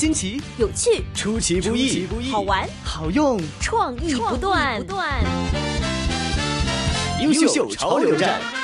[0.00, 5.22] 新奇、有趣、出其不意、好玩、好用、创意不断、不断。
[7.20, 8.59] 优秀潮流站。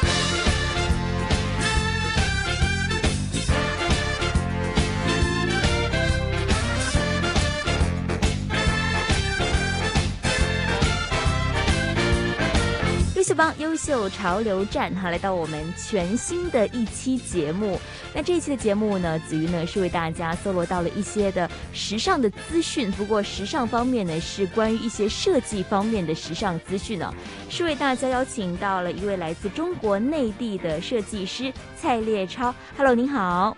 [13.37, 17.79] 帮优秀潮流站哈，来到我们全新的一期节目。
[18.15, 22.91] 那这一期的节目呢，子瑜呢是为大家搜罗到了一些的时尚的资讯。
[22.93, 27.13] 不过时尚方面呢，是关于一些设计方面的时尚资讯呢，
[27.51, 32.55] 是为大家邀请到了一位来自中国内地的设计师蔡烈超。
[32.79, 33.55] Hello，您好。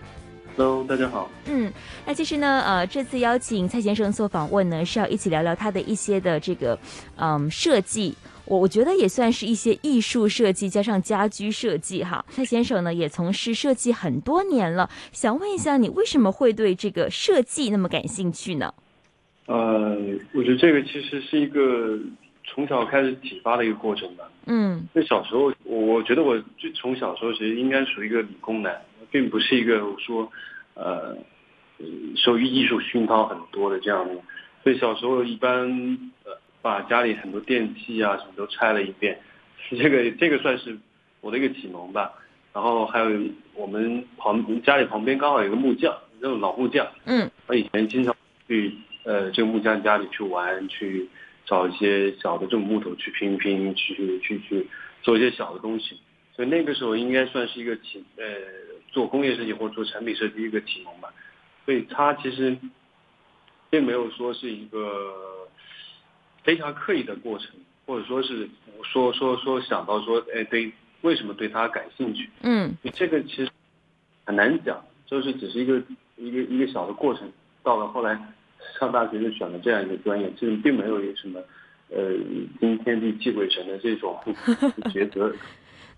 [0.57, 1.29] Hello，大家好。
[1.45, 1.71] 嗯，
[2.05, 6.77] 那其实呢，呃，这次邀请蔡先生做访问呢，是要一起聊聊他的一些的这个
[7.15, 8.13] 嗯设计。
[8.49, 12.25] 我我觉得也算是一些艺术设计加上家居设计哈。
[12.29, 18.73] 蔡先生呢也从事设计很多年了，想问一下你为什么会对这个设计那么感兴趣呢？
[19.45, 19.95] 呃，
[20.33, 21.97] 我觉得这个其实是一个
[22.43, 24.29] 从小开始启发的一个过程吧。
[24.45, 28.75] 嗯那小时候，我我觉得我就从小时候其实应该属于一个理工男，
[29.11, 30.27] 并不是一个我说
[30.73, 31.15] 呃
[31.77, 34.13] 嗯受艺术熏陶很多的这样的。
[34.63, 35.69] 所以小时候一般
[36.23, 36.31] 呃
[36.61, 39.19] 把家里很多电器啊什么都拆了一遍，
[39.69, 40.77] 这个这个算是
[41.21, 42.13] 我的一个启蒙吧。
[42.51, 43.09] 然后还有
[43.53, 48.13] 我们旁家里旁边刚好有一个木匠，那种老木匠，嗯我以前经常
[48.47, 51.07] 去呃这个木匠家里去玩，去
[51.45, 54.67] 找一些小的这种木头去拼一拼，去去去
[55.03, 55.99] 做一些小的东西。
[56.35, 58.23] 所以那个时候应该算是一个启呃
[58.91, 61.13] 做工业设计或者做产品设计一个启蒙吧。
[61.65, 62.57] 所以它其实
[63.69, 65.47] 并没有说是一个
[66.49, 67.51] 非常刻意的过程，
[67.85, 68.49] 或者说是
[68.81, 72.27] 说说说想到说哎对为什么对他感兴趣。
[72.41, 73.47] 嗯这个其实
[74.25, 75.79] 很难讲，就是只是一个
[76.15, 77.31] 一个一个小的过程。
[77.61, 78.19] 到了后来
[78.79, 81.39] 上大学就选了这样一个专业，其实并没有什么
[81.89, 82.13] 呃
[82.59, 84.17] 惊天地泣鬼神的这种
[84.91, 85.31] 抉择。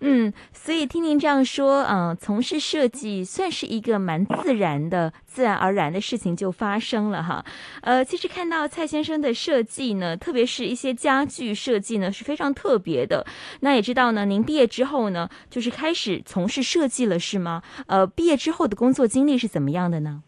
[0.04, 7.44] 嗯，所以听您这样说，嗯、从事设计算是一个蛮自然的、自然而然的事情就发生了哈。
[7.82, 13.24] 呃，其实看到蔡先生的设计呢，特别是一些家具设计呢，是非常特别的。
[13.60, 17.62] 那也知道呢，您毕业之后呢，就是开始从事设计了，是吗？
[17.86, 20.24] 呃，毕业之后的工作经历是怎么样的呢？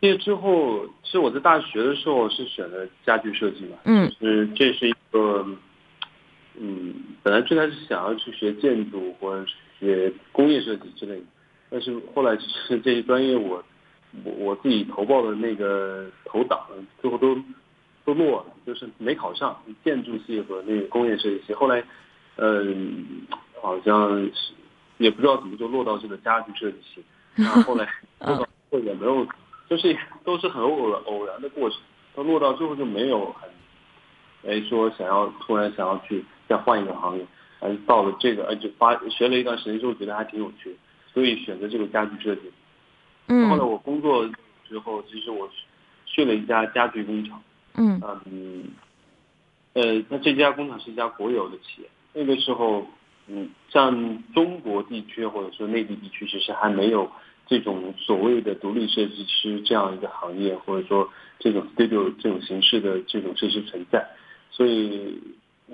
[0.00, 5.46] 毕业之后，其实我在大学的时候是选的家具设计嘛，嗯就是这是一个，
[6.58, 9.44] 嗯，本来最开始想要去学建筑或者
[9.78, 11.24] 学工业设计之类的，
[11.70, 13.62] 但是后来就是 这些专业我
[14.24, 16.60] 我我自己投报的那个投档，
[17.00, 17.36] 最后都
[18.04, 21.52] 都落了，就是没考上建筑系和那个工业设计系。
[21.54, 21.82] 后来，
[22.36, 23.22] 嗯，
[23.60, 24.52] 好像是
[24.98, 27.04] 也不知道怎么就落到这个家具设计系，
[27.34, 27.88] 然后后来
[28.20, 29.26] 落到后也没有。
[29.66, 31.78] 就是都是很偶然偶然的过程，
[32.14, 33.48] 到落到最后就没有很，
[34.46, 37.26] 哎说想要突然想要去再换一个行业，
[37.60, 40.76] 而到了这个，而且发学了一段时间之后觉得还挺有趣的，
[41.12, 42.42] 所以选择这个家具设计。
[43.28, 43.48] 嗯。
[43.48, 44.28] 后来我工作
[44.68, 45.48] 之后，其实我
[46.06, 47.42] 去了一家家具工厂，
[47.74, 48.00] 嗯。
[48.26, 48.64] 嗯，
[49.72, 52.86] 呃，那这家工厂是一家国有的企业，那个时候，
[53.26, 57.10] 嗯，像中国地区或者说内地地区，其实还没有
[57.46, 64.06] 这种所谓的独立设计师这样一个行业，或者说这种 studio 这种形式的这种设施存在，
[64.50, 65.20] 所以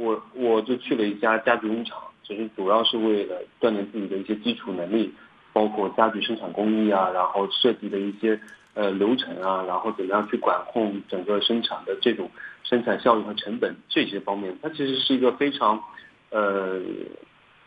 [0.00, 5.12] 我我就去了一家家具工厂，其实主要是为了锻炼自己的一些基础能力，
[5.52, 8.40] 包括家具生产工艺啊，然后设计的一些
[8.72, 12.30] 呃流程啊，然后怎么样去管控整个生产的这种
[12.64, 15.82] 生产效率和成本这些方面，它其实是一个非常
[16.30, 16.80] 呃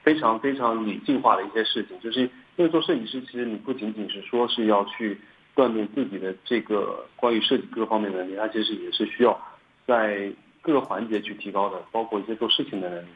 [0.02, 2.00] 非常非常理性化的一些事情。
[2.00, 2.22] 就是
[2.56, 5.20] 因为做设计师，其实你不仅仅是说是要去
[5.56, 9.40] 锻炼自己的这个关于设计各方面的能力，它其实也是需要
[9.86, 10.32] 在
[10.64, 13.08] 各个环节去提高的，包括一些做事情的能力。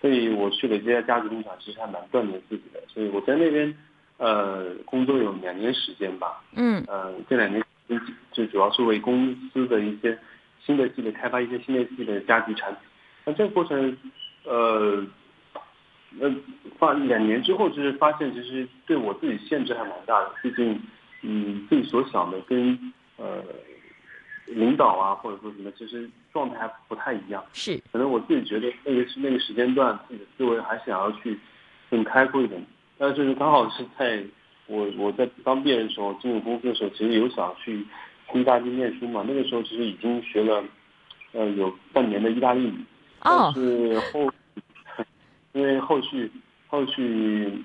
[0.00, 2.80] 所以我去了这家家具工厂，其实还蛮锻炼自己的。
[2.88, 3.74] 所以我在那边
[4.18, 7.62] 呃工作有两年时间吧，嗯呃，这两年
[8.32, 10.18] 就主要是为公司的一些
[10.64, 12.80] 新的系列开发一些新的系列家居产品。
[13.24, 13.96] 那这个过程，
[14.44, 15.02] 呃，
[16.10, 16.30] 那
[16.78, 20.30] 发两年之后，就是发现其实对我自己限制还蛮大的。
[20.42, 20.78] 毕竟，
[21.22, 23.42] 嗯，自己所想的跟呃
[24.54, 27.44] 领导啊或者说什么，其实状态还不太一样。
[27.52, 31.38] 是可能我自己觉得那个是那个时间段，自己的思维还想要去
[31.90, 32.64] 更开阔一点。
[32.96, 34.22] 但是刚好是在
[34.66, 37.84] 我我在刚毕业的时候进入公司的时候，其实有想去
[38.32, 39.24] 去意大利念书嘛。
[39.26, 40.64] 那个时候其实已经学了
[41.32, 42.84] 呃有半年的意大利语，
[43.22, 44.30] 哦但是后
[45.52, 46.30] 因为后续
[46.68, 47.62] 后续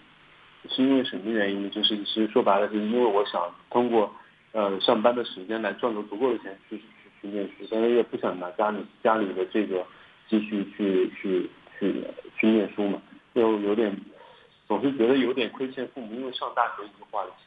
[0.67, 1.69] 是因为什么原因？
[1.71, 4.13] 就是其实说白了，就是因为我想通过
[4.51, 6.83] 呃上班的时间来赚够足够的钱去去
[7.21, 9.85] 去念书，但是也不想拿家里家里的这个
[10.27, 11.49] 积蓄去去
[11.79, 12.03] 去
[12.37, 13.01] 去念书嘛，
[13.33, 13.95] 就有点
[14.67, 17.29] 总是觉得有点亏欠父母，因为上大学已经花了。
[17.29, 17.45] 钱，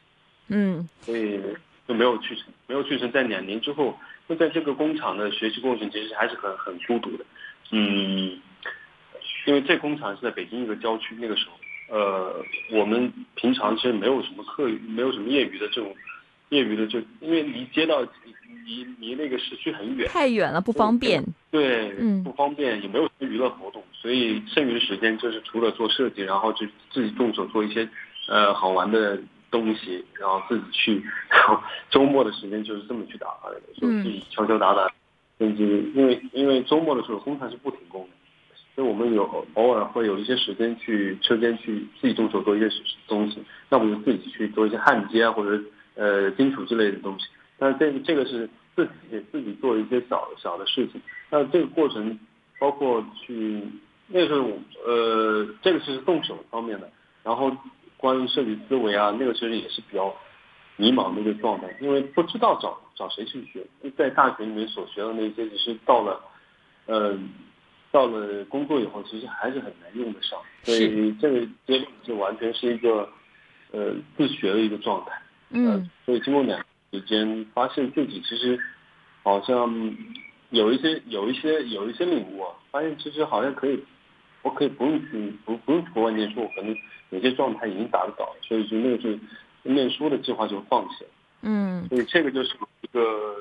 [0.49, 1.39] 嗯，所以
[1.87, 3.11] 就没有去成，没有去成。
[3.11, 3.97] 在两年之后，
[4.27, 7.25] 就在这个工厂的学习过程其实还是很很孤独的，
[7.71, 8.39] 嗯，
[9.45, 15.95] 因为这工厂是在北京一个郊区，那个时候，呃，我们平常其实没有什么课余，没有什么业余的这种
[16.49, 18.01] 业余的就，因为离街道
[18.65, 21.23] 离离那个市区很远，太远了，不方便。
[21.51, 22.23] 对，嗯。
[22.23, 27.87] 不方便，也没有什么娱乐活动，所以剩余的时间就是除了做设计，然后就自己动手做一些
[28.29, 29.19] 呃好玩的
[29.51, 34.89] 东西，然后自己去， 然后周末的时间就是这么去打发的，就自己敲敲打打，
[35.39, 42.69] 甚至因为因为周末的时候工厂是不停工的，所以我们有偶尔会有一些时间去车间去自己动手做一些
[43.07, 45.61] 东西，那我们就自己去做一些焊接啊或者
[45.95, 51.01] 呃金属之类的东西，但是这这个是自己自己做一些小小的事情。
[51.29, 52.19] 那这个过程
[52.59, 53.61] 包括去
[54.07, 54.49] 那个时候，
[54.85, 56.89] 呃，这个是动手方面的。
[57.23, 57.55] 然后
[57.95, 60.13] 关于设计思维啊，那个其实也是比较
[60.75, 63.65] 迷茫的一个状态，因为不知道找找谁去学。
[63.95, 66.19] 在大学里面所学的那些，其实到了，
[66.85, 67.17] 呃，
[67.91, 70.37] 到了工作以后，其实还是很难用得上。
[70.63, 73.07] 所以这个阶段就完全是一个
[73.71, 75.21] 呃自学的一个状态。
[75.53, 76.59] 嗯，所以经过两
[76.91, 78.59] 年时间，发现自己其实
[79.23, 79.95] 好像。
[80.53, 83.83] 有一些有一些有一些领悟啊，发现其实好像可以，
[84.43, 86.77] 我可以不用去不不用去国外念书，可能
[87.09, 89.19] 有些状态已经达得到，所以就那个是
[89.63, 91.09] 念书的计划就放弃了。
[91.41, 93.35] 嗯，所以这个就是一个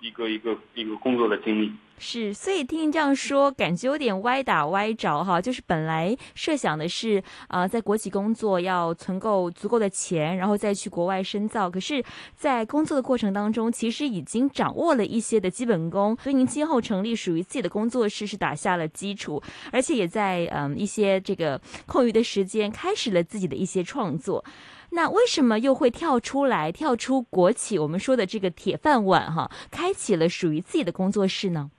[0.00, 1.70] 一个一个一个工作的经历。
[1.96, 5.40] 是，所以听您这样说，感觉有点歪打歪着哈。
[5.40, 11.70] 就是本来设想的是啊，在国企工作要存够足够的钱，然后再去国外深造。
[11.70, 12.04] 可是，
[12.36, 19.42] 在工作的过程当中，其实已经掌握了一些的基本功，所以您今后成立属于自己的工作室是打下了基础，
[19.72, 24.44] 而且也在嗯一些这个空余的时间开始了自己的一些创作。
[24.90, 31.70] 那为什么又会跳出来，跳出国企我们说的这个铁饭碗哈，开启了属于自己的工作室呢？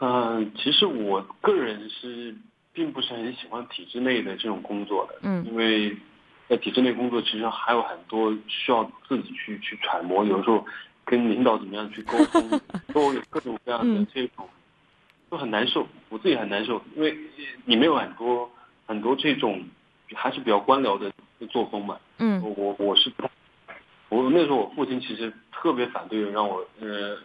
[0.00, 2.34] 嗯，其实我个人是
[2.72, 5.96] 并不是很喜欢体制内的这种工作的，嗯，因为
[6.48, 10.66] 在体制内工作，其实还有很多需要自己去去揣摩，有时候
[11.04, 12.60] 跟领导怎么样去沟通，
[12.92, 14.48] 都有各种各样的这种，
[15.30, 17.16] 都很难受，我自己很难受，因为
[17.64, 18.50] 你没有很多
[18.86, 19.64] 很多这种
[20.14, 21.12] 还是比较官僚的
[21.50, 23.30] 作风嘛，嗯，我我我是不太，
[24.08, 27.16] 我那时候我父亲其实特别反对让我呃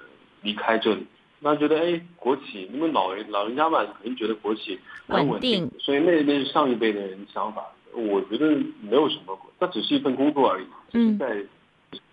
[0.44, 1.08] 离开这里。
[1.42, 7.66] 那觉得哎，国企，因为老人老人家嘛，肯定觉得国企很稳定，所以那那是上一辈的人想法。
[7.94, 8.48] 我觉得
[8.82, 11.44] 没有什么，那只是一份工作而已，只是在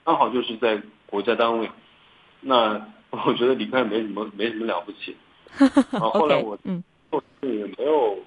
[0.04, 1.68] 刚好就是在国家单位。
[2.40, 2.80] 那
[3.26, 5.16] 我觉得离开没什么没什么了不起。
[5.90, 6.82] 然后后来我嗯，
[7.42, 8.18] 也没有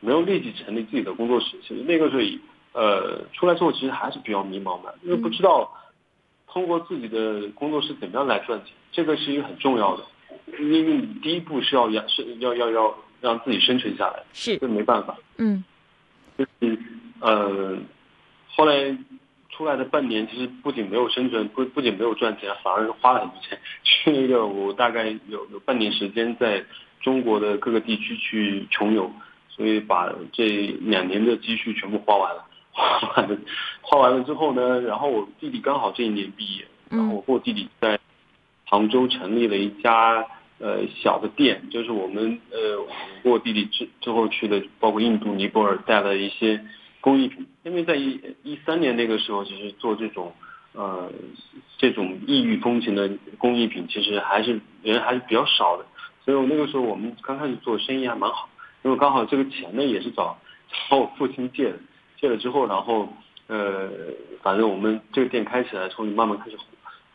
[0.00, 1.56] 没有立即成立自己的工作室。
[1.62, 5.72] 其实那个时候呃出来之后，其实还是比较迷茫的，因为不知道
[6.46, 10.04] 通过自己的工作室怎么样来赚钱，这个是一个很重要的。
[10.58, 15.16] 因为你第一步是要养是要要要让自己生存下来，是这没办法。
[15.38, 15.64] 嗯，
[16.36, 16.78] 就是
[17.20, 17.78] 呃，
[18.48, 18.96] 后来
[19.50, 23.58] 出来的半年，其实不仅没有生存，不不仅没有赚钱，反而是花了很多钱。
[23.82, 26.64] 去那个我大概有有半年时间在
[27.00, 29.10] 中国的各个地区去穷游，
[29.48, 30.46] 所以把这
[30.82, 32.44] 两年的积蓄全部花完了。
[32.72, 33.38] 花完了，
[33.80, 37.98] 花完了之后呢，然后我弟弟刚好这一年毕业，然后我和我弟弟在。
[38.64, 40.26] 杭州成立了一家
[40.62, 42.86] 呃小的店，就是我们呃
[43.24, 46.64] 我弟弟之之后去的，包括印度、尼泊尔带了一些
[47.00, 47.46] 工艺品。
[47.64, 50.32] 因为在一一三年那个时候，其实做这种
[50.72, 51.10] 呃
[51.78, 55.84] 这种异域风情的工艺品，其实还是人还是比较少的。
[56.24, 58.48] 所以我那个时候我们刚开始做生意还蛮好，
[58.84, 60.38] 因为刚好这个钱呢也是找
[60.88, 61.78] 找我父亲借的，
[62.20, 63.08] 借了之后，然后
[63.48, 63.90] 呃
[64.42, 66.56] 反正我们这个店开起来之后，慢慢开始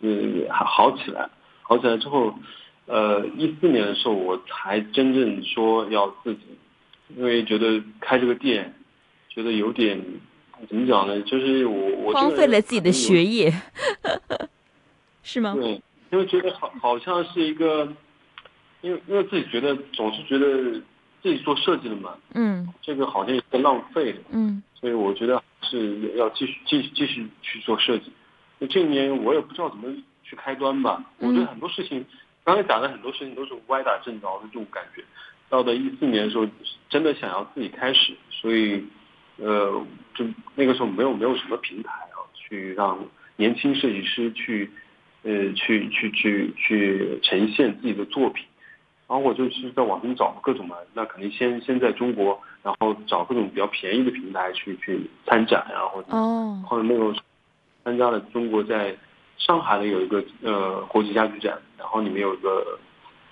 [0.01, 1.29] 嗯好好起来。
[1.69, 2.33] 好起来之后，
[2.87, 6.41] 呃，一四年的时候我才真正说要自己，
[7.15, 8.73] 因为觉得开这个店，
[9.27, 10.01] 觉得有点
[10.69, 11.21] 怎么讲呢？
[11.23, 13.53] 就是我我荒废了自己的学业，
[15.21, 15.53] 是吗？
[15.53, 17.93] 对，因为觉得好好像是一个，
[18.79, 20.81] 因为因为自己觉得总是觉得
[21.21, 28.13] 自己做设计的嘛，嗯，这个好像也是浪费的，嗯，所以我觉得是要继续继续继续去做设计。
[28.59, 29.93] 那这一年我也不知道怎么。
[30.29, 32.05] 去开端吧，我觉得很多事情，
[32.47, 35.03] 刚才讲的很多事情都是歪打正着的这种感觉。
[35.49, 36.47] 到了一四年的时候，
[36.89, 38.85] 真的想要自己开始，所以，
[39.35, 39.85] 呃，
[40.15, 40.25] 就
[40.55, 42.97] 那个时候没有没有什么平台啊，去让
[43.35, 44.71] 年轻设计师去
[45.23, 48.45] 呃去去去去呈现自己的作品。
[49.09, 57.13] 然后我就是在网上找各种嘛，那肯定先先在中国，然后找各种比较便宜的平台去去参展啊，或者哦，后面那种
[57.83, 58.95] 参加了中国在
[59.37, 62.79] 上海的有一个呃国际家具展，然后里面有一个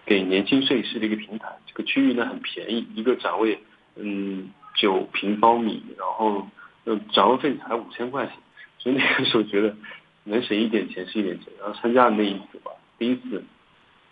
[0.06, 3.60] 给年轻设计师的一个平台，这个区域呢很便宜，一个展位
[3.96, 6.48] 嗯九平方米，然后
[6.84, 8.36] 呃展位费才五千块钱，
[8.78, 9.76] 所以那个时候觉得
[10.24, 13.44] 能省一点钱是一点钱，然后参加了那一次吧，第一次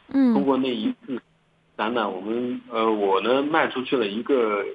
[0.07, 1.21] 嗯，通过那一次
[1.77, 4.65] 展览，我们呃我呢卖出去了一个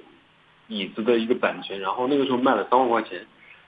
[0.67, 3.25] 椅子的一个版权，然后那个时候卖了三万块钱，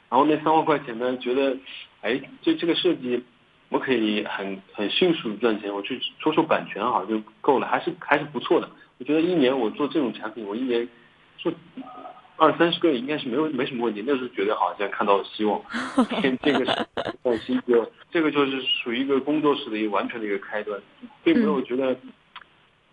[0.10, 1.58] 然后那三万块钱呢，觉得
[2.02, 3.24] 哎这这个设计
[3.72, 8.70] 我可以很很迅速赚钱，我去出售版权好就够了，还是还是不错的。
[9.00, 10.86] 我觉得一年我做这种产品，我一年
[11.38, 11.52] 做
[12.36, 14.04] 二三十个应该是没有没什么问题。
[14.06, 15.62] 那时候觉得好像看到了希望，
[16.44, 16.86] 这个是
[17.24, 20.78] 呃是一个这个就是属于一个工作室的一个完全的一个开端，
[21.24, 21.96] 并没有觉得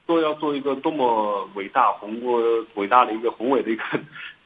[0.06, 2.40] 说要做一个多么伟大宏过
[2.76, 3.85] 伟大的一个宏伟的一个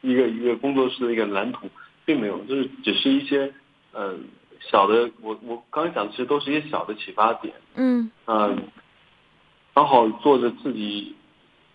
[0.01, 1.69] 一个一个工作室的一个蓝图，
[2.07, 3.53] 并没有，就是只是一些
[3.93, 4.25] 嗯、
[4.71, 8.63] 小的，我我刚才讲的其实都是一些小的启发点，嗯嗯，
[9.75, 11.15] 刚好做着自己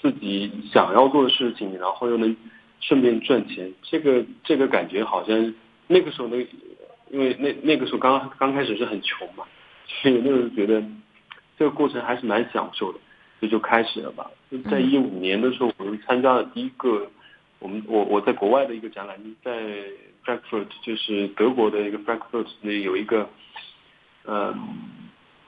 [0.01, 2.35] 自己想要做的事情，然后又能
[2.79, 5.53] 顺便赚钱，这个这个感觉好像
[5.87, 6.37] 那个时候那
[7.11, 9.43] 因为那那个时候刚刚开始是很穷嘛，
[9.87, 10.83] 所以那个时候觉得
[11.57, 12.99] 这个过程还是蛮享受的，
[13.39, 14.29] 所以就开始了吧。
[14.49, 17.09] 就在一五年的时候，我们参加了第一个
[17.59, 19.51] 我们我我在国外的一个展览，在
[20.25, 23.27] Frankfurt，就是德国的一个 Frankfurt 那有一个
[24.23, 24.55] 呃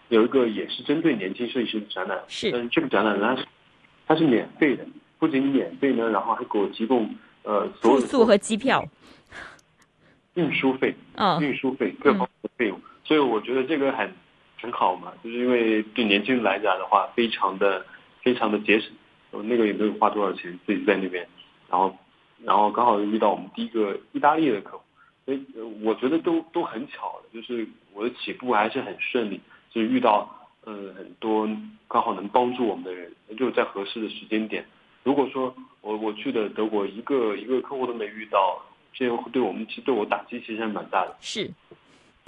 [0.10, 2.52] 有一个也是针对年轻设计师的展览，是。
[2.52, 3.48] 但是这个展览呢它是
[4.08, 4.86] 它是免费的，
[5.20, 7.14] 不仅免费呢，然后还给我提供
[7.44, 8.84] 呃所有的住宿和机票，
[10.34, 14.12] 运输费，嗯运输费各方面的费用，所以我觉得这个很
[14.60, 17.86] 很好嘛，就是因为对年轻人来讲的话，非常的
[18.24, 18.92] 非常的节省，
[19.30, 21.28] 我那个也没有花多少钱，自己在那边，
[21.70, 21.96] 然后
[22.44, 24.84] 然后刚好又遇到我们第一个意大利的客户，
[25.26, 25.46] 所以
[25.84, 30.28] 我觉得都都很巧的，就是我的起步还是很顺利，就是遇到
[30.64, 31.48] 呃很多
[31.88, 34.66] 刚好能帮助我们的人，就在合适的时间点。
[35.04, 38.62] 如果说我我去的德国一个一个客户都没遇到，
[38.94, 41.16] 这对我们其实对我打击其实还蛮大的。
[41.22, 41.50] 是。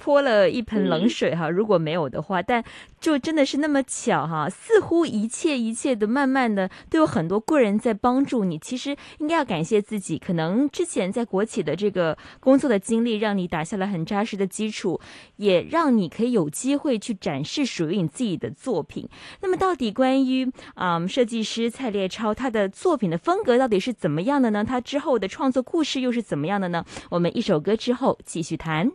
[0.02, 2.64] 泼了一盆冷水哈，如果没有的话，但
[3.00, 8.58] 就真的是那么巧哈，似乎一切一切的慢慢的都有很多贵人在帮助你。
[8.58, 15.00] 其实应该要感谢自己，可能之前在国企的这个工作的经历，让你打下了很扎实的基础，
[15.36, 19.08] 也让你可以有机会去展示属于你自己的作品。
[19.40, 24.64] 那么，到底关于嗯设计师蔡烈超他的作品的风格到底是怎么样的呢？
[24.64, 26.84] 他之后的创作故事又是怎么样的呢？
[27.10, 28.90] 我们一首歌之后继续谈。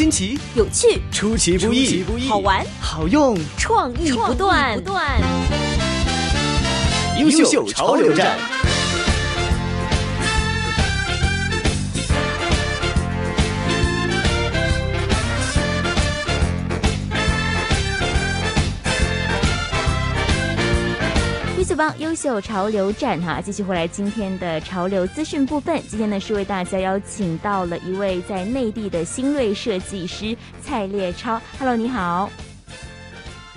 [0.00, 5.20] 新奇、有趣、出其不意、好玩、好用，创意不断，不断。
[7.18, 8.38] 优秀潮流站。
[21.80, 25.80] 帮优秀潮流站哈，继续回来今天的潮流资讯部分。
[25.88, 31.40] 今天呢是为大家邀请到了一位在内地的新锐设计师蔡烈超。
[31.58, 32.30] Hello，你好。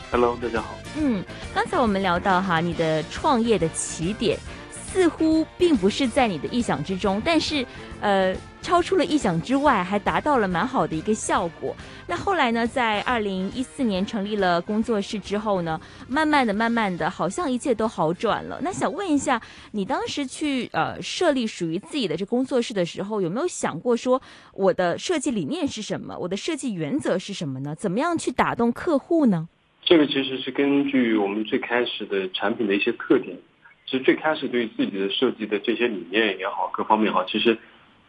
[0.09, 0.69] Hello，大家好。
[0.97, 1.21] 嗯，
[1.53, 4.39] 刚才我们聊到哈，你的创业的起点
[4.71, 7.65] 似乎并不是在你的意想之中，但是
[7.99, 11.75] 呃，超出了意想之外，还达到了蛮好的一个效果。
[12.07, 18.59] 那后来呢，在二零一四年成立了工作室之后呢，慢慢的、慢慢的，好像一切都好转了。
[18.63, 19.39] 那想问一下，
[19.73, 24.21] 你当时去呃设立属于自己的这工作室的时候，有没有想过说
[24.53, 26.17] 我的设计理念是什么？
[26.17, 27.75] 我的设计原则是什么呢？
[27.75, 29.49] 怎么样去打动客户呢？
[29.83, 33.37] 这个其实是根据我们最开始的产品的一些特点，
[33.85, 37.57] 其实最开始对于自己的设计的这些理念也好，各方面也好，其实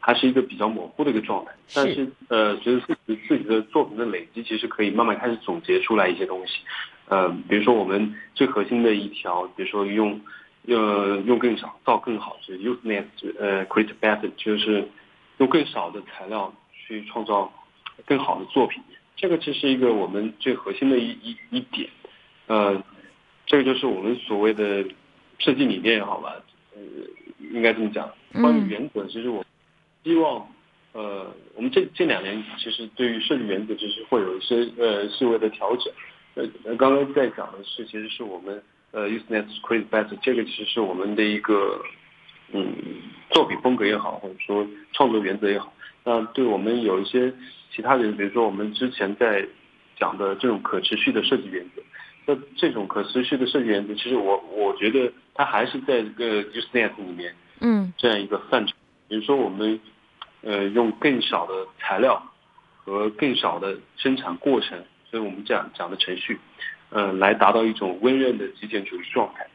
[0.07, 1.53] 还是一个比较模糊的一个状态。
[1.75, 6.59] 但是呃，随着自己自己的作品的累积，其实可以慢慢开始总结出来一些东西。
[7.09, 10.21] 呃，比如说我们最核心的一条，比如说用
[10.67, 13.07] 呃用更少造更好，就是 use less
[13.39, 14.87] 呃 create better，就是
[15.39, 17.51] 用更少的材料去创造
[18.05, 18.83] 更好的作品。
[19.17, 21.89] 这个其实一个我们最核心的一一一点，
[22.47, 22.83] 呃，
[23.47, 24.85] 这个就是我们所谓的
[25.39, 26.35] 设计理念，好吧？
[26.75, 26.81] 呃，
[27.55, 28.07] 应该这么讲。
[28.33, 29.43] 关于原则，其实我
[30.05, 30.47] 希望，
[30.93, 35.93] 呃，我们这这两年其实对于设计原则，其实会有一些呃细微的调整。
[36.35, 36.47] 呃，
[36.77, 41.83] 刚刚在讲的是，其实是我们呃 use net create better，这个其实是我们的一个
[42.53, 42.75] 嗯
[43.31, 45.73] 作品风格也好，或者说创作原则也好。
[46.05, 47.33] 那对我们有一些
[47.75, 49.47] 其他的，比如说我们之前在
[49.99, 51.83] 讲的这种可持续的设计原则。
[52.27, 58.75] 那这种可持续的设计原则，其实我我觉得它还是在这个 Usenet 里面，嗯，这样一个范畴。
[59.09, 59.79] 比如说我们，
[60.45, 62.23] 呃，用更少的材料
[62.85, 66.39] 和更少的生产过程，所以我们讲讲的程序，
[66.91, 69.47] 呃，来达到一种温润的极简主义状态。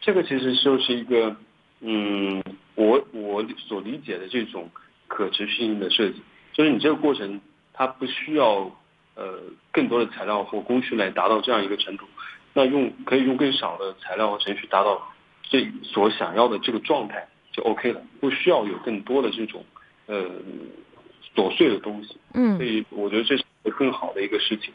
[0.00, 1.36] 这个其实就是一个，
[1.80, 2.42] 嗯，
[2.74, 4.70] 我我所理解的这种
[5.08, 6.22] 可持续性的设计，
[6.52, 7.40] 就是你这个过程
[7.72, 8.70] 它不需要。
[9.16, 9.38] 呃，
[9.70, 12.04] 更多的材料或工序来达到这样一个程度，
[12.52, 15.00] 那用可以用更少的材料和程序达到
[15.44, 19.64] 这所想要的这个状态就 OK 了，不需要有更多的这种
[20.06, 20.30] 呃
[21.34, 22.16] 琐碎的东西。
[22.34, 23.44] 嗯，所以我觉得这是
[23.78, 24.72] 更好的一个事情，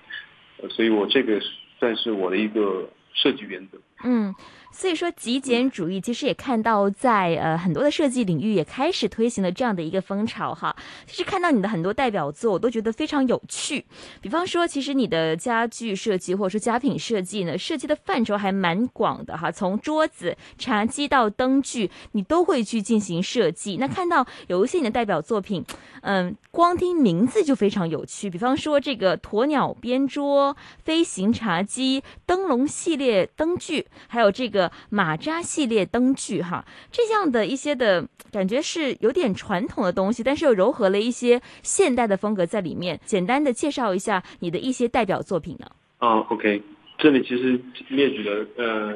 [0.69, 1.41] 所以我这个
[1.79, 3.77] 算是我的一个设计原则。
[4.03, 4.33] 嗯。
[4.71, 10.73] 所以说，极简主义其实也看到在呃很多的设计领域也开始推行了这样的一个风潮哈。
[11.07, 13.83] 其实看到你的很多代表作，我都觉得非常有趣。
[14.21, 19.51] 比方说，其实你的家具设计或者说家品设计呢，设计的范畴还蛮广的哈。
[19.51, 23.77] 从桌子、茶几到灯具，你都会去进行设计。
[23.77, 25.65] 那看到有一些你的代表作品，
[26.01, 28.29] 嗯，光听名字就非常有趣。
[28.29, 34.71] 比方说这个鸵鸟边桌、飞行茶几、灯笼系列灯具，还有这个。
[34.89, 42.99] 马扎系列灯具，哈，这样的一些的感觉是有点传统的东西，但是又糅合了一些现代的风格在里面。
[43.05, 45.67] 简单的介绍一下你的一些代表作品呢？
[45.99, 46.61] 啊，OK，
[46.97, 48.93] 这里其实列举了呃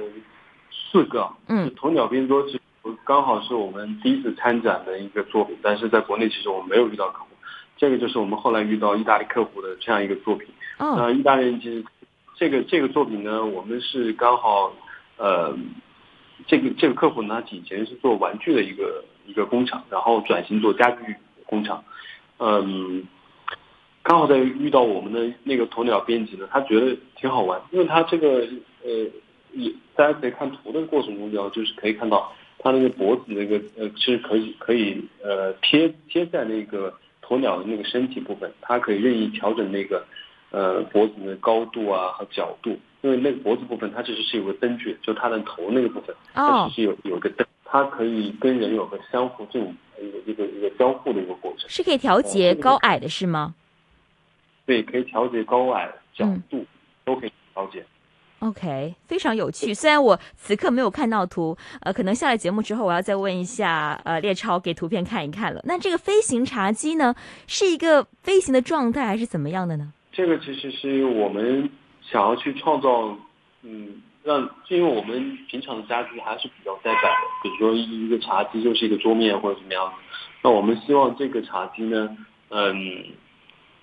[0.91, 2.59] 四个，嗯，鸵鸟边桌是
[3.05, 7.27] 刚好是我们第一次参展的一个作品，但是在国内其实我们没有遇到客户，
[7.77, 10.47] 这个就是我们后来遇到意大利客户的这样一个作品。
[10.79, 11.85] 哦，意大利人其实
[12.35, 14.73] 这个这个作品呢，我们是刚好。
[15.23, 15.57] 呃，
[16.47, 21.15] 这个这个客户呢，以前是做玩具的一个一个工厂，然后转型做家具
[21.45, 21.81] 工厂。
[22.39, 23.07] 嗯，
[24.01, 28.45] 刚好在遇到我们的那个鸵鸟编辑呢，他觉得挺好玩，因为他这个
[28.83, 28.91] 呃，
[29.53, 36.93] 也大家可以看图的过程中，要就是可以看到他那个脖子那个呃，是可以可以呃贴贴在那个
[37.25, 40.05] 鸵鸟的那个身体部分，它可以任意调整那个
[40.51, 42.77] 呃脖子的高度啊和角度。
[43.03, 53.55] 因为那个脖子部分，它其实是有个灯具，就它的头那个部分，它其实有有个灯，它可以跟人有个相互这种一个一个一个交互的一个过程，是可以调节高矮的是吗？
[54.65, 56.65] 对，可以调节高矮角度，
[57.03, 57.83] 都可以调节。
[58.39, 59.73] OK，非常有趣。
[59.73, 65.59] 虽然我此刻没有看到图，呃，可能下了节目之后，我要再问一下呃列超给图片看一看了。
[65.65, 67.13] 那这个飞行茶几呢，
[67.47, 69.91] 是一个飞行的状态还是怎么样的呢？
[70.13, 71.69] 这个其实是我们。
[72.11, 73.17] 想要去创造，
[73.61, 79.91] 嗯，让，因为我们平常的家居还是比较呆板的，比如说一个茶几就是一个桌面或者怎么样
[80.41, 82.17] 那我们希望这个茶几呢，
[82.49, 83.05] 嗯，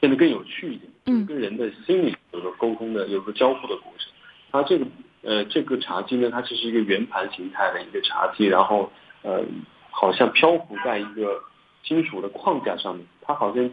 [0.01, 4.13] 变得更有趣一点，嗯，跟人的心理有个沟通的，有个交互的过程。
[4.53, 4.87] 它这个，
[5.23, 9.43] 呃，这个茶几呢，它其实一个圆盘形态的一个茶几，然后，呃，
[9.91, 11.43] 好像漂浮在一个
[11.83, 13.71] 金属的框架上面，它好像。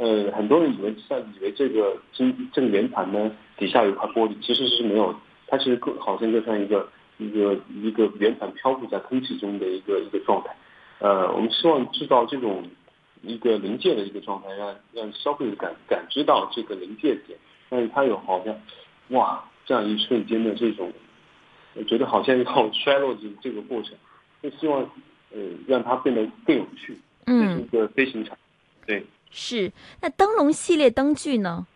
[0.00, 5.12] 呃，很多人以为像以为这个金这个圆盘呢底下有一块玻璃，其实是没有，
[5.48, 10.54] 它其实更好像就像一个一个一个圆盘漂浮在空气中的一个一个状态。
[11.00, 12.62] 呃，我们希望制造这种
[13.22, 17.36] 一个临界的一个状态，让让消费者感感知到这个临界点，
[17.68, 18.54] 但是它有好像
[19.08, 20.92] 哇这样一瞬间的这种，
[21.74, 23.94] 我觉得好像要 衰落的这个过程，
[24.42, 24.82] 就希望
[25.32, 28.38] 呃让它变得更有趣，这是一个飞行场，
[28.86, 29.04] 对。
[29.30, 31.66] 是，那灯笼系列灯具呢？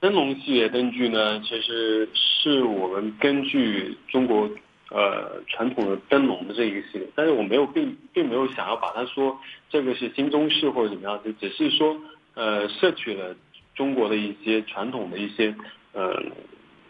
[0.00, 4.48] 灯笼系列灯具呢，其实是我们根据中国
[4.90, 9.36] 呃传统的灯笼的这一个系列，但是我没有并并没有想要把它说
[9.68, 12.00] 这个是新中式或者怎么样，就只是说
[12.34, 13.34] 呃摄取了
[13.74, 15.52] 中国的一些传统的一些
[15.92, 16.22] 呃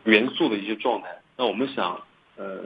[0.04, 1.08] 元素的一些状态。
[1.36, 1.98] 那我们想
[2.36, 2.62] 呃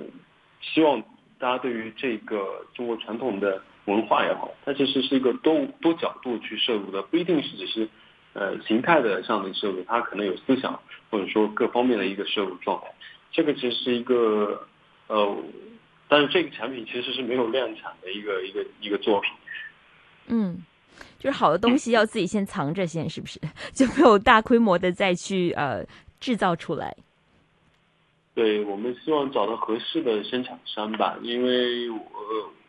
[0.61, 1.01] 希望
[1.39, 3.63] 大家对于这个中国传统的。
[3.87, 7.89] 文化也好，它其实是一个多多角度去摄入的，不一定是只是，
[8.33, 12.87] 呃，形态的上的摄入，它可能有思想或者说各方面的一个摄入状态。
[13.33, 14.69] 这个其实是一个，
[15.09, 15.37] 呃，
[16.07, 19.31] 但是这个产品其实是没有量产的一个一个一个作品。
[20.29, 20.63] 嗯，
[21.19, 23.41] 就是好的东西要自己先藏着先，是不是？
[23.75, 25.85] 就没有大规模的再去呃
[26.21, 26.97] 制造出来。
[28.35, 32.01] 对，我们希望找到合适的生产商吧，因为我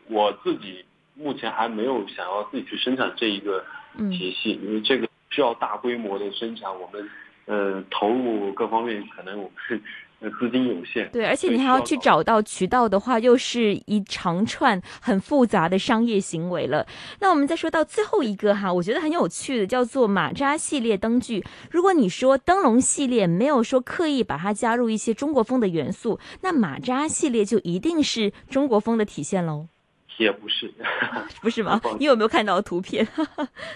[0.08, 0.84] 我自己。
[1.14, 3.64] 目前还没有想要自己去生产这一个
[4.10, 7.08] 体系，因为这个需要大规模的生产，我们
[7.46, 9.80] 呃，投入各方面可能我们是
[10.40, 11.10] 资金有限。
[11.12, 16.86] 对，而且你还要去找到渠道的话，又是一长串很复杂的商业行为了。
[17.20, 21.44] 那我们再说到最后一个哈，我觉得很有趣的，叫做马扎系列灯具。
[21.70, 29.66] 如果你说灯笼系列没有说刻意把它加入一些中国风的元素，那马扎系列就一定是中国风的体现喽？
[30.16, 30.72] 也不是，
[31.40, 31.80] 不是吗？
[31.98, 33.06] 你有没有看到图片？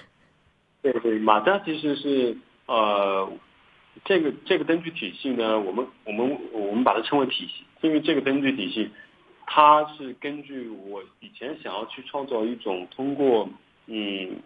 [0.82, 3.30] 对对，马达其实是呃。
[4.04, 8.88] 这个这个灯具体系呢，我们我们我们把它称为体系，因为这个灯具体系，
[9.44, 13.48] 它是根据我以前想要去创造一种通过
[13.86, 14.36] 嗯，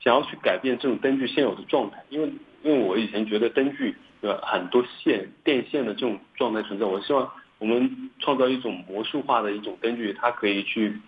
[0.00, 2.30] 想要去改变这种灯具现有的状态，因为
[2.62, 10.98] 因为我以前觉得灯具的很多线电线的这种状态存在，我希望我们创造一种魔术化的一种灯具，它可以去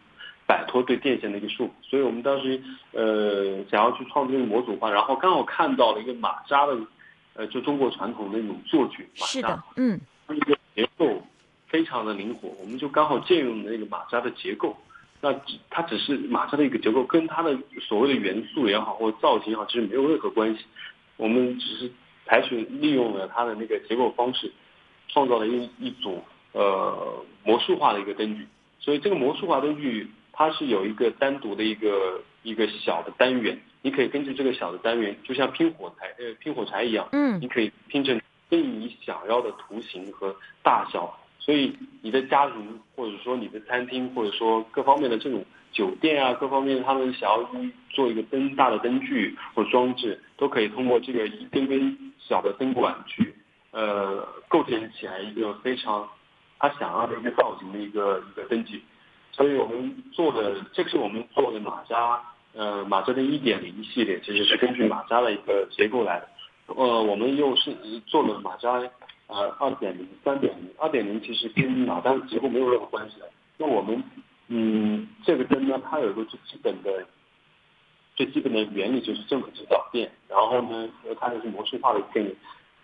[0.46, 2.60] 摆脱对电线的一个束缚，所以我们当时
[2.92, 6.76] 呃想要去创造一个模组化，然后刚好看到了一个马扎的。
[7.34, 11.22] 呃，就中国传统的那种做具马扎，嗯，它一个结构
[11.68, 14.76] 非常的灵活，我们就刚好借用那个马扎的结构。
[15.20, 15.32] 那
[15.70, 20.64] 它只是马扎的一个结构，跟它的所谓的元素也好，或者造型也好，其实没有任何关系。
[21.16, 21.90] 我们只是
[22.26, 24.52] 采取利用了它的那个结构方式，
[25.06, 26.20] 创造了一一组
[26.52, 28.46] 呃魔术化的一个灯具。
[28.78, 33.60] 所以这个魔术化灯具，它是有一个单独的一个一个小的单元。
[33.82, 41.18] 你可以根据这个小的单元，就像拼火柴呃拼火柴一样，嗯，你可以拼成跟你想要的图形和大小。
[41.38, 47.50] 所以你的家庭或者说你的餐厅或者说各方面的这种酒店啊，各方面他们想要
[47.88, 53.34] 做一个灯大的灯具或装置，都可以通过这个一根根小的灯管去
[53.70, 56.06] 呃构建起来一个非常
[56.60, 58.80] 他想要的一个造型的一个一个灯具。
[59.32, 62.22] 所以我们做的这是我们做的马扎。
[62.52, 66.28] 呃，马扎的一点零系列其实是根据马扎的一个结构来的。
[66.66, 67.72] 呃，我们又是
[68.06, 68.72] 做了马扎
[69.28, 70.68] 呃二点零、三点零。
[70.76, 73.30] 二点零其实跟马扎的结构没有任何关系的。
[73.56, 74.02] 那我们
[74.48, 77.06] 嗯，这个灯呢，它有一个最基本的、
[78.16, 80.10] 最基本的原理就是正负极导电。
[80.28, 80.88] 然后呢，
[81.20, 82.34] 它就是模式化的概念。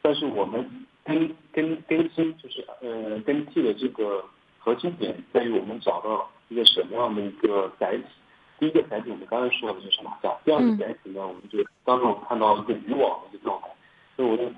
[0.01, 4.25] 但是我们更更更新就是呃更替的这个
[4.59, 8.05] 核心点在于我们找到一个什么样的一个载体。
[8.59, 13.69] 第一个载体我们刚才说的就是马甲，第二个载体呢，我们就刚刚我们看到一个渔网的一个状态，
[14.17, 14.55] 所以我们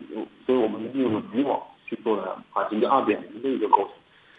[0.47, 3.91] 所以我们利用了渔网去做了马型的二点零的一个构成。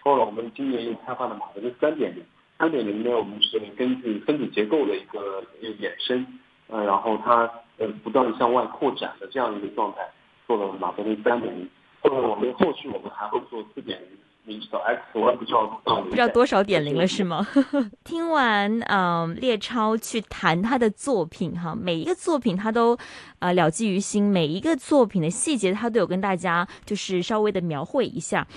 [0.02, 2.24] 后来我们今年又开发了马达的三点零，
[2.58, 6.26] 三点零呢，我们是根据分子结构的一个衍生，
[6.68, 10.10] 呃，然后它呃不断的向外扩展的这样一个状态，
[10.48, 11.70] 做了马达的三点零。
[12.02, 14.10] 后来我们后续我们还会做四点零。
[14.46, 17.46] 你知道 X，我也不知道不知道多少点零了是吗？
[18.04, 22.98] 听完嗯列超去谈他的作品哈，每一个作品他都
[23.38, 28.48] 呃了记于心，每一个作品的细节他都有跟大家就是稍微的描绘一下。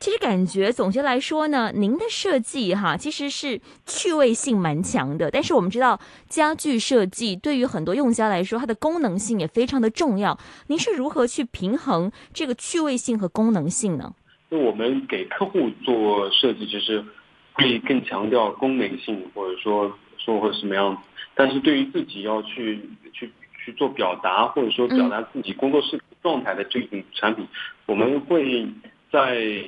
[0.00, 10.38] 其实感觉总结来说呢，您的设计哈其实是趣味性蛮强的，但是我们知道家具设计对于很多用家来说，它的功能性也非常的重要。
[10.68, 14.14] 您是如何去平衡这个趣味性和功能性呢？
[14.50, 17.04] 就我们给客户做设计，就是
[17.52, 21.02] 会更强调功能性，或者说说或者什么样子。
[21.34, 22.80] 但是对于自己要去
[23.12, 23.30] 去
[23.62, 27.46] 去做表达，或者说表达自己工作室状态的这种产品，
[27.84, 28.66] 我们会
[29.12, 29.62] 在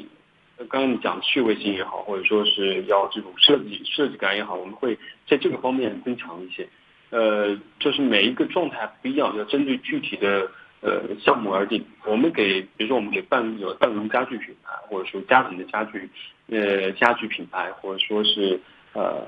[0.68, 6.68] 刚刚你讲趣味性也好，或者说是要这种设计设计感也好，我们会在这个方面增强一些。
[7.10, 10.50] 呃，就是每一个状态不一样，要针对具体的。
[10.84, 11.80] 呃，项目而定。
[12.04, 16.10] 我们给，比如说我们给办有办公家具品牌，或者说家庭的家具，
[16.48, 18.60] 呃，家具品牌，或者说是
[18.92, 19.24] 呃，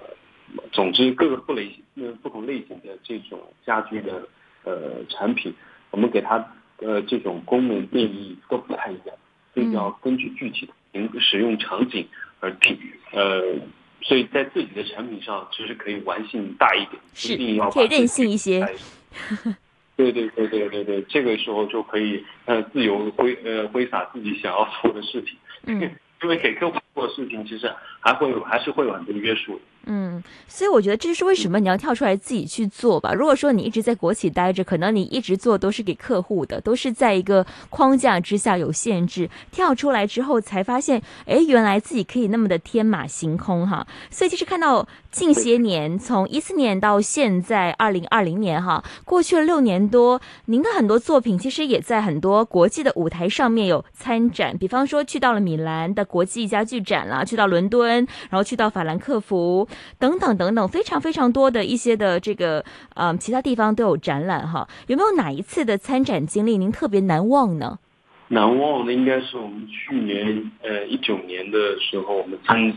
[0.73, 4.27] 总之各个不类呃不同类型的这种家居的
[4.65, 5.55] 呃产品，
[5.93, 6.45] 我们给它
[6.79, 9.17] 呃这种功能定义都不太一样，
[9.55, 12.07] 所以要根据具体的使使用场景
[12.41, 12.79] 而定。
[13.13, 13.43] 呃，
[14.03, 17.01] 所以在自己的产品上其实可以玩性大一点，
[17.33, 18.61] 一定要可以任性一些。
[19.97, 25.81] 对对对对对对，这个时候就可以呃自由挥呃挥洒自己想要做的事情，嗯，
[26.23, 29.61] 因为给客户做事情其实还会有还是会有很多约束的。
[29.87, 33.13] 嗯，所以我觉得这就是为什么你要跳出来自己去做吧。
[33.13, 39.29] 如果说你一直在国企待着，可能你一直做都是给客户的，都是在一个框架之下有限制。
[39.51, 43.87] 跳出来之后才发现，哎，原来自己可以那么的天马行空哈。
[44.11, 59.69] 所以其实看到近些年，从一四年到现在二零二零年哈，过去了六年多，您的很多作品其实也在很多国际的舞台上面有参展，比方说去到了米兰的国际家具展啦，去到伦敦，然后去到法兰克福。
[59.99, 64.69] 等等等等，非常非常多的一些的这个呃其他地方都有展览哈。
[64.87, 67.79] 有没有哪一次的参展经历您特别难忘呢？
[68.29, 72.73] 难忘的应该是我们去年呃一九年的时候，我们参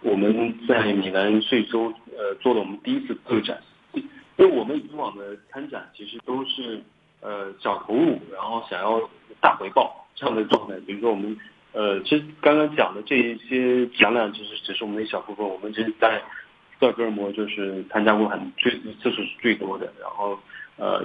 [0.00, 1.84] 我们在米兰税收
[2.16, 3.56] 呃做了我们第一次特展，
[3.92, 4.02] 因
[4.38, 6.82] 为我们以往的参展其实都是
[7.20, 9.00] 呃小投入，然后想要
[9.40, 10.74] 大回报这样的状态。
[10.84, 11.36] 比如说我们
[11.78, 15.46] 呃其实刚刚讲的这一些展览，其实只是我们一小部分。
[15.46, 20.36] 我们其实在斯德哥尔摩就是参加过很最次数是最多的，然后
[20.76, 21.04] 呃。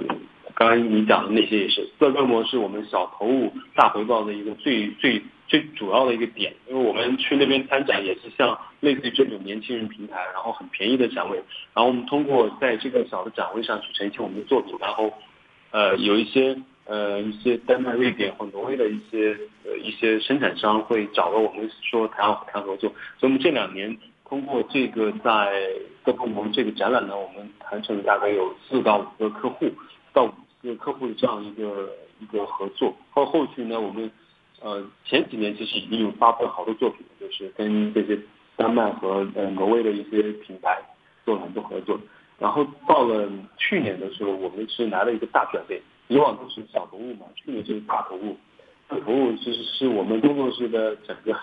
[0.56, 11.38] 刚刚你讲的那些也是，斯德哥尔摩是我们小投入大回报的一个最最最主要的一个点，因为我们去那边参展也是像类似于这种年轻人平台，然后很便宜的展位，
[11.74, 15.12] 然后我们通过在这个小的展位上去呈现我们的作品，然后
[15.72, 16.56] 呃有一些
[16.86, 25.52] 呃一些丹麦、瑞典或挪威的一些呃一些生产商会找到我们说谈谈合作，所以我们这两年通过这个在
[26.04, 29.70] 斯德哥尔摩这个展览呢，我们谈成了大概有四到五个客户
[30.12, 30.32] 到五。
[30.64, 34.10] 个客户的这样一个一个合作，后后续呢，我们
[34.62, 38.18] 呃前几年其实已经有发布了好多作品，就是跟这些
[38.56, 40.80] 丹麦和呃挪威的一些品牌
[41.22, 42.00] 做了很多合作。
[42.38, 45.78] 然后到了去年的时候，我们是来了一个大转变，
[46.14, 48.36] 以往都是小投入嘛，去年就是大投入。
[48.88, 51.34] 大投入其实是我们工作室的整个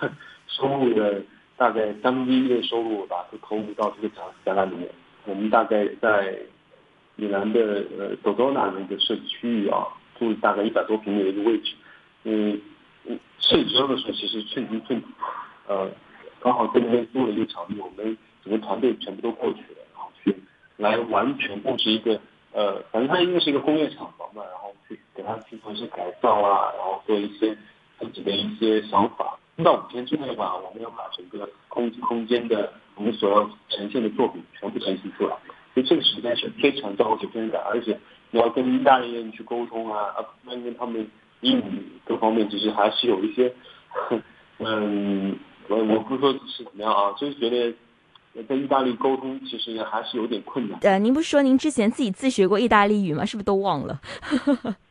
[0.48, 1.22] 收入的
[1.58, 4.90] 大概三分之一的收入吧，都投入到这个展展览里面。
[5.26, 6.38] 我们大概在。
[7.18, 9.86] 米兰的呃多多纳的一个设计区域啊，
[10.18, 11.76] 住大概一百多平米的一个位置，
[12.24, 12.60] 嗯
[13.06, 15.08] 嗯，设计周的时候其实寸金寸土，
[15.68, 15.92] 呃，
[16.40, 20.36] 刚好在那边租了一个场地，我们整个团队全部都过去了，然后去
[20.78, 22.20] 来完全布置一个
[22.54, 24.42] 呃，反正它应该是一个工业厂房嘛，
[25.22, 27.56] 给它去做一些改造啊，然后做一些
[28.00, 29.38] 自己的一些想法。
[29.64, 35.36] 到五天之内吧，我们要把整个空空间的我们所要呈现的作品全部呈现出来。
[35.76, 37.98] 所以这个时间是非常着急、非常赶，而且
[38.32, 41.08] 你要跟意大利人去沟通啊，啊，跟他们
[41.42, 43.54] 英语各方面，其实还是有一些，
[44.58, 50.80] 嗯，我我不说是怎么样啊，就是觉得跟意大利沟通其实还是有点困难。
[50.82, 53.24] 呃，您不是说您之前自己自学过意大利语吗？
[53.26, 54.02] 是不是都忘了？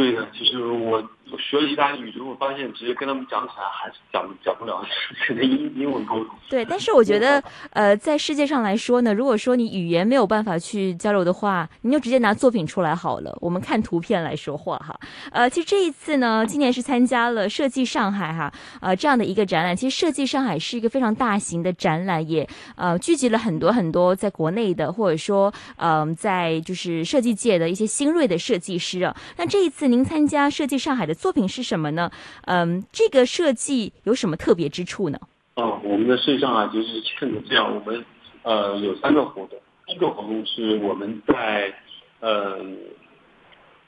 [0.00, 1.02] 对的，其实我
[1.38, 4.82] 学了意大利语之后，发现直接跟他们讲起来还是讲讲不了，
[5.26, 6.34] 只能英英文沟通。
[6.48, 14.98] 对，但是我觉得，呃，在世界上来说呢，如果说你语言没有办法去交流的话，你就直接拿作品出来好了，我们看图片来说话哈。
[15.30, 19.76] 呃，其实这一次呢，今年是参加了设计上海哈，呃，这样的一个展览。
[19.76, 29.14] 其实设计上海是一个非常大型的展览，也呃聚集了很多很多在国内的，或者说嗯，在就是设计界的一些新锐的设计师啊。
[29.36, 29.90] 那这一次。
[29.90, 32.10] 您参加设计上海的作品是什么呢？
[32.46, 35.18] 嗯，这个设计有什么特别之处呢？
[35.56, 38.02] 哦，我们的设计上海其实是这样，我们
[38.42, 39.58] 呃有三个活动。
[39.86, 41.74] 第一个活动是我们在
[42.20, 42.64] 呃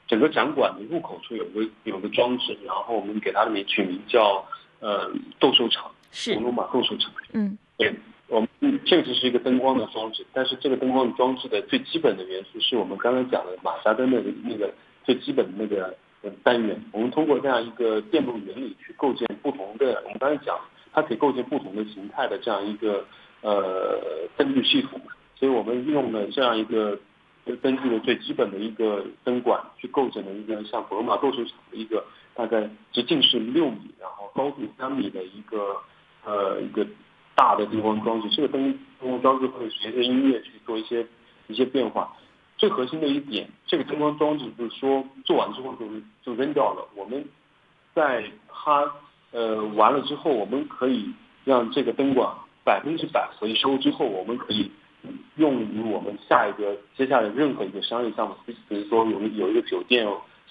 [0.06, 4.44] 整个展馆的入口处有个有个装置，然后我们给它名取名叫
[4.80, 7.10] 呃斗兽场，是红龙马斗兽场。
[7.32, 7.94] 嗯，对，
[8.28, 8.48] 我们
[8.84, 14.70] 这个只是一个灯光的装置，但是这个灯光的装置的最基本的元素是我们刚才讲的马扎灯的那个。
[15.04, 15.92] 最基本的那个
[16.44, 20.56] 单元，我们通过这样一个电路原理去构建不同的，我们刚才讲，
[20.92, 23.04] 它可以构建不同的形态的这样一个
[23.40, 24.00] 呃
[24.36, 25.00] 灯具系统，
[25.34, 26.98] 所以我们用了这样一个
[27.60, 32.04] 灯具的最基本的一个灯管去构建了一个像宝马斗兽场的一个
[32.34, 35.76] 大概直径是六米，然后高度三米的一个
[36.24, 36.86] 呃一个
[37.34, 41.04] 大的灯光装置，这个灯灯光装置会随着音乐去做一些
[41.48, 42.16] 一些变化。
[42.62, 45.84] 最核心的一点，这个灯光装置就是说做完之后就
[46.22, 46.88] 就扔掉了。
[46.94, 47.24] 我们
[47.92, 48.88] 在它
[49.32, 52.32] 呃完了之后，我们可以让这个灯管
[52.64, 54.70] 百分之百回收之后，我们可以
[55.34, 58.36] 用于我们下一个接下来任何一个商业项目。
[58.46, 60.06] 比如说有有一个酒店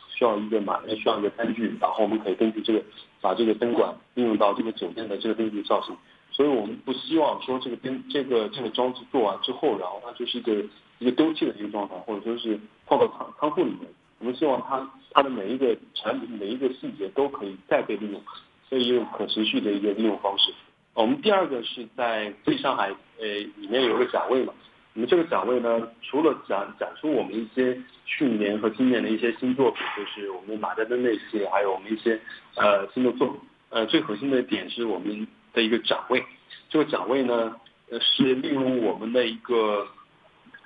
[0.10, 2.84] 需要一个马需要一个餐具，然后我们可以根据这个
[3.22, 5.96] 把这个灯管应用到这个酒店的这个灯具造型。
[6.30, 10.62] 所以我们不希望说这个灯这个这个装置做完之后，然后它就是一个。
[11.02, 13.90] 一个丢弃的一个状态，或者说是放到仓仓库里面。
[14.20, 18.22] 我们希望它它的每一个产品每一个细节都可以再被利用，
[18.70, 20.54] 所以用可持续的一个利用方式。
[20.94, 24.54] 我们第二个是在最上海呃里面有个展位嘛，
[24.94, 32.22] 我们这个展位呢，除了展展出我们一些去年和今年的一些新作品，就是我们马家灯那些，还有我们一些
[32.58, 33.40] 呃新的作品。
[33.70, 36.24] 呃，最核心的点是我们的一个展位。
[36.70, 37.56] 这个展位呢，
[37.90, 39.88] 呃是利用我们的一个。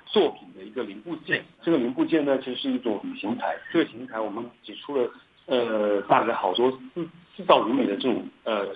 [0.06, 3.56] 作品的一个零部件，这个零部件呢，其实是一种旅行台。
[3.72, 5.10] 这个行台我们挤出了
[5.46, 8.68] 呃大概好多四四到五米的这种呃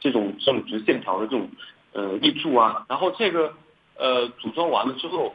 [0.00, 1.48] 这种这种直线条的这种
[1.92, 3.52] 呃立柱啊，然后这个
[3.96, 5.34] 呃组装完了之后，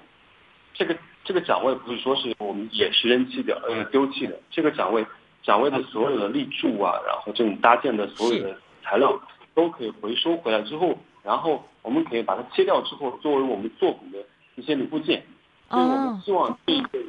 [0.73, 5.05] 这个这个展位不是说是我们也是扔弃掉呃丢弃的，这个展位
[5.43, 9.17] 展位的所有的立柱啊，然后这种搭建的所有的材料
[9.53, 14.17] 都可以回收回来之后，然后我们可以把它切掉之后，作为我们作品的
[14.55, 15.23] 一些零部件。
[15.73, 16.99] 所以我们希望这个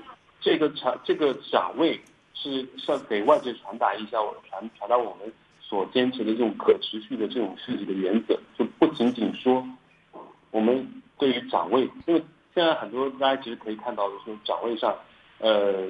[0.41, 2.01] 这个展这个展位
[2.33, 4.17] 是是给外界传达一下，
[4.49, 9.63] 传传达我们所坚持的这种可持续的这种设计的原则，就不仅仅说
[10.51, 12.25] 我们对于展位，因为
[12.55, 14.97] 现在很多大家其实可以看到的是展位上，
[15.41, 15.87] 呃，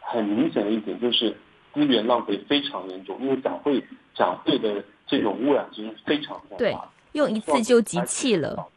[0.00, 1.36] 很明显的一点就是
[1.72, 3.82] 资源浪费非常严重，因为展会
[4.14, 8.68] 展会的这种污染其实非常非常大，用一次就集气了。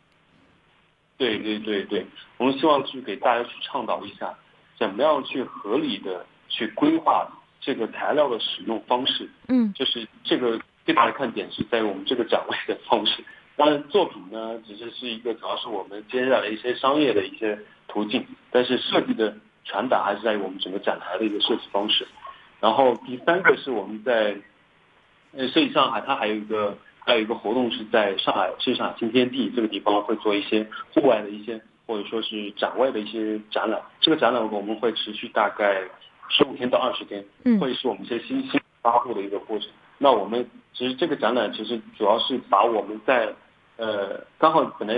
[1.18, 2.06] 对对对对，
[2.38, 4.34] 我们希望去给大家去倡导一下，
[4.78, 7.28] 怎么样去合理的去规划
[7.60, 9.28] 这个材料的使用方式。
[9.48, 13.24] 嗯，就是这个最大的看点是在于我们这个展位的方式。
[13.56, 22.08] 当然，作品呢只是是一个，主要是我们接下来一些商业的一些途径，但是设计的传达还是在于我们整个展台的一个设计方式。
[22.60, 24.38] 然后第三个是我们在
[25.32, 26.78] 呃设计上海，它还有一个。
[27.08, 33.82] 还有一个活动是在上海上海新天地这个地方会做一些户外的一些或者说是展外的一些展览。
[34.02, 35.82] 这个展览我们会持续大概
[36.28, 37.24] 十五天到二十天，
[37.62, 39.70] 会是我们一些新新发布的一个过程。
[39.98, 43.34] 那我们其实这个展览其实主要是把我们在
[43.78, 44.94] 呃刚好本来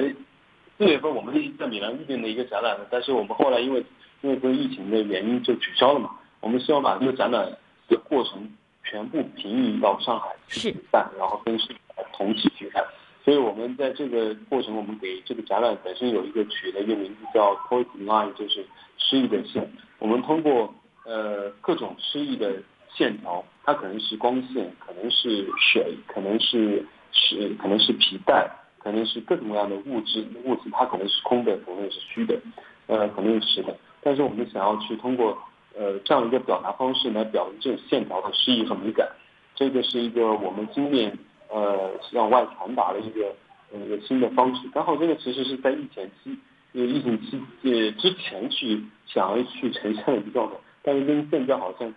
[0.80, 3.86] 四月份我们在米兰预定的一个展览，但是我们后来因为
[4.22, 6.10] 因为这个疫情的原因就取消了嘛。
[6.40, 7.48] 我们希望把这个展览
[7.88, 8.52] 的过程
[8.84, 11.68] 全部平移到上海去办，然后跟市。
[12.14, 12.84] 同期去看，
[13.24, 18.66] 所以我们在这个过程，我们给这个展览本身有一个取的一个名字叫 “Toy Line”，就是
[18.98, 19.70] 诗意的线。
[20.00, 20.74] 我们通过
[21.06, 22.62] 呃各种诗意的
[22.96, 32.40] 线条，它可能是光线，可能是水，可能是是可能是皮带，可能是各种各样的物质物质，它可能是空的，可能是虚的，
[32.88, 33.78] 呃，可能是实的。
[34.02, 35.38] 但是我们想要去通过
[35.78, 39.08] 呃这样一个表达方式来表现这种线条的诗意和美感，
[39.56, 41.18] 这个是一个我们今年。
[41.52, 43.34] 呃，向外传达的一个
[43.74, 44.70] 一个新的方式。
[44.74, 46.38] 刚好这个其实是在疫情期，
[46.74, 51.94] 呃，疫情期呃之前去想要去呈现的一个状态，但是跟现在好像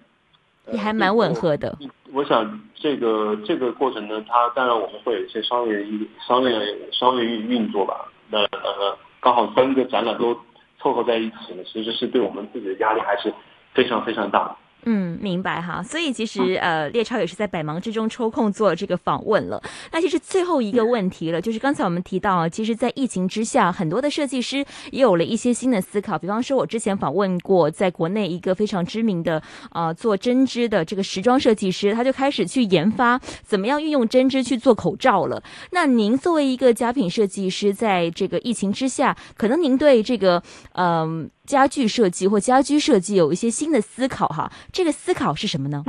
[0.72, 1.76] 也还蛮吻合的。
[2.12, 5.86] 我想这个这个过程呢，它当然我们会有一些商业
[6.26, 8.08] 商业商业运运作吧。
[8.30, 10.34] 那呃，刚好三个展览都
[10.78, 13.32] 凑合在一起呢，其实是对我们自己的压力还是
[13.74, 14.56] 非常非常大的。
[14.84, 15.82] 嗯，明白哈。
[15.82, 19.62] 所以其实呃，列超也是在百忙之中抽空做这个访问了。
[19.92, 26.18] 那其实最后一个问题了，就是刚才我们提到，其实，在疫情之下，很多的设计师也有了一些新的思考。
[26.18, 29.40] 比方说，我之前访问过在国内一个非常知名的
[29.72, 35.42] 呃做针织的这个时装设计师，他就开始去研发怎么样运用针织去做口罩了。
[35.70, 40.42] 那您作为一个家品设计师，在这个疫情之下，可能您对这个
[40.72, 41.30] 嗯。
[41.44, 45.84] 家具设计或家居设计有一些新的思考哈，这个思考是什么呢？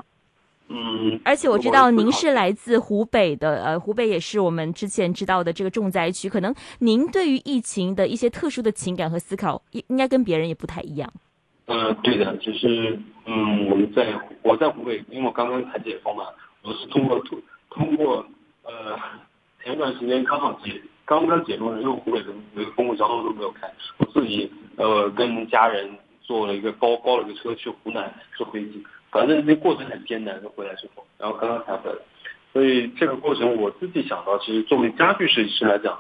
[0.69, 11.11] 嗯，而且我知道您是来自湖北的，呃，湖北也是我们之前知道的这个重灾区，可能您对于疫情的一些特殊的情感和思考，应应该跟别人也不太一样。
[11.65, 16.25] 呃，对的，就是嗯，我们在我在湖北，因为我刚刚才解封嘛，
[16.63, 17.39] 我是通过通
[17.69, 18.25] 通过
[18.63, 18.97] 呃
[19.63, 20.81] 前一段时间刚好解。
[21.05, 25.89] 刚刚解封，因为湖北的那个公共交通都没有开，我自己呃跟家人
[26.21, 31.97] 坐了一个包包了个车去湖南坐飞机，反正那过程很艰难，就回来之后，然后刚刚才回来，
[32.53, 35.99] 所以这个过程我自己想到，其实作为家具设计师来讲，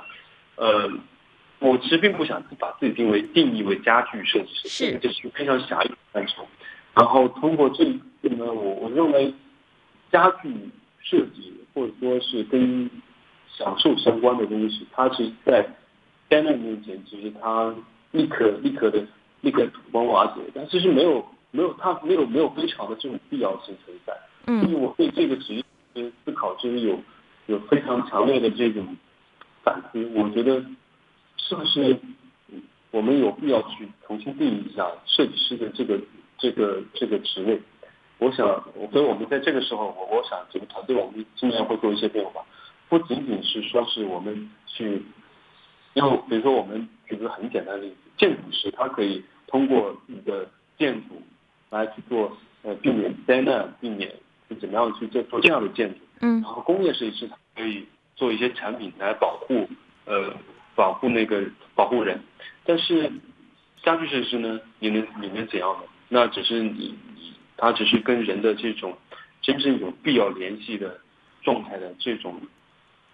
[0.55, 0.89] 呃，
[1.59, 6.47] 我其实并不想把自己定为定义为家具设计师，是这是非常狭义的范畴。
[6.95, 9.33] 然后通过这一次呢，我我认为
[10.11, 10.49] 家具
[11.01, 12.89] 设计或者说是跟
[13.57, 15.67] 享受相关的东西，它其实，在
[16.29, 17.73] 灾难面前，其实它
[18.11, 19.05] 立刻立刻的
[19.41, 24.13] 立刻土崩瓦解，但其实没有没有它没有没有非常的这种必要性存在。
[24.47, 25.63] 嗯，所以我对这个职业
[26.25, 26.99] 思考，就是有
[27.45, 28.97] 有非常强烈的这种
[29.63, 30.09] 反思。
[30.15, 30.63] 我觉得
[31.37, 31.99] 是不是
[32.91, 35.99] 我们有必要去重新定义一下设计师的这个
[36.37, 37.61] 这个这个职位？
[38.19, 38.47] 我想，
[38.91, 42.43] 所以我们在这个时候，我我想整个团队我们今年会做一些变化。
[42.93, 45.01] 不仅仅是说是我们去，
[45.95, 51.19] 因为比如说我们举个很简单的例子，建筑师他可以通过一个建筑
[51.71, 54.13] 来去做呃避免灾难，避免
[54.47, 55.95] 是怎么样去做做这样的建筑。
[56.21, 56.33] 嗯。
[56.33, 57.83] 然后工业设计师他可以
[58.15, 59.67] 做一些产品来保护
[60.05, 60.31] 呃
[60.75, 62.21] 保护那个保护人，
[62.63, 63.11] 但是
[63.81, 65.87] 家具设计师呢，你能你能怎样呢？
[66.09, 68.95] 那只是你你他只是跟人的这种
[69.41, 70.99] 真正有必要联系的
[71.41, 72.39] 状态的这种。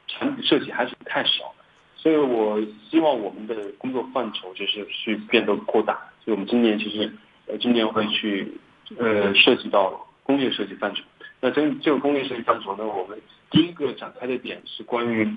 [0.10, 1.54] 产品设计还是太少，
[1.96, 5.94] 所以我希望我们的工作范畴就是去变得扩大。
[6.26, 7.10] 所以我们今年其实
[7.48, 8.60] 呃今年会去
[8.98, 11.04] 呃涉及到工业设计范畴。
[11.40, 15.34] 那这这个工业设计范畴呢，我们第一个展开的点是关于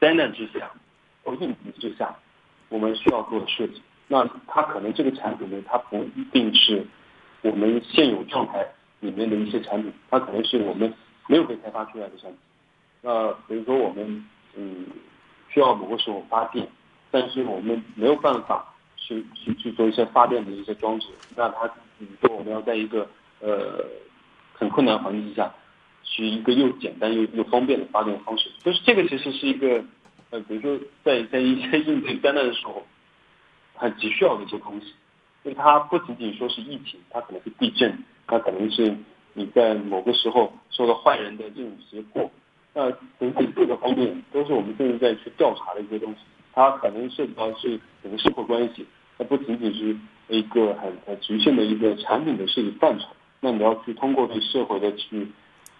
[0.00, 0.70] 灾难之下
[1.22, 2.16] 或应急之下，
[2.68, 3.82] 我们需要做的设计。
[4.08, 6.84] 那它可能这个产品呢，它不一定是
[7.42, 8.66] 我们现有状态
[9.00, 10.92] 里面的一些产品，它可能是我们
[11.28, 12.38] 没有被开发出来的产品。
[13.08, 14.84] 呃比如说我们嗯
[15.48, 16.68] 需要某个时候发电，
[17.10, 21.08] 但是我们没有办法去去去做一些发电的一些装置。
[21.36, 21.66] 那它
[21.98, 23.08] 比如说我们要在一个
[23.40, 23.84] 呃
[24.52, 25.50] 很困难环境下，
[26.02, 29.82] 去一个又简单又又方便的发电方式，就是这个其实是一个
[30.30, 32.84] 呃比如说在在一些应对灾难的时候。
[33.80, 34.86] 很急需要的一些东西，
[35.44, 37.96] 因为它不仅仅说是疫情，它可能是地震，
[38.26, 38.92] 它可能是
[39.34, 42.28] 你在某个时候受到坏人的这种胁迫，
[42.74, 46.18] 那整体各个方面都是我们正在去调查的一些东西。
[46.52, 49.96] 它可能涉及到是整个社会关系，它不仅仅是
[50.28, 53.06] 一个很很局限的一个产品的设计范畴。
[53.40, 55.28] 那你要去通过对社会的去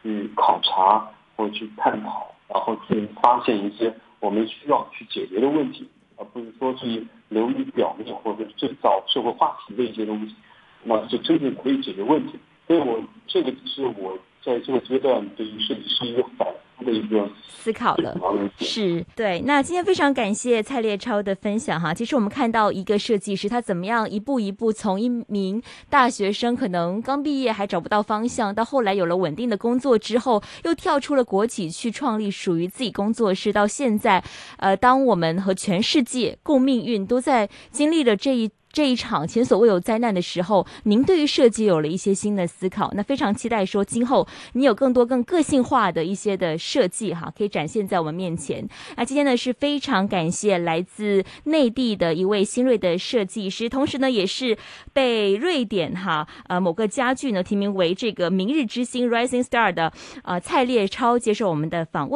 [0.02, 5.88] 去考察或去探讨，然后去发现一些我们需要去解决的问题。
[6.16, 10.34] 而不是说是流于表面或者制造社会话题的一些东西，
[10.82, 12.36] 那么是真正可以解决问题。
[12.66, 16.48] 所以我这个是我在这个阶段对于设计师一个反。
[16.84, 18.16] 的一个思考了，
[18.58, 19.40] 是对。
[19.44, 21.92] 那今天非常感谢蔡烈超的分享哈。
[21.92, 34.22] 其实我们看到一个设计师他怎么样一步一步从一名大学生，可能刚毕业还找不到方向，到后来有了稳定的工作之后，又跳出了国企去创立属于自己工作室，到现在，
[34.58, 38.50] 呃，当我们和全世界共命运都在经历了这一。
[38.78, 48.68] 这一场前所未有灾难的时候，您对于设计有了一些新的思考，那非常期待说今后你有更多更个性化的一些的设计哈，可以展现在我们面前。
[48.96, 54.56] 那今天呢是非常感谢来自内地的一位新锐的设计师，同时呢也是
[54.92, 62.06] 被瑞典哈呃某个家具呢提名为这个明日之星 Rising Star 的呃蔡烈超接受我们的访问。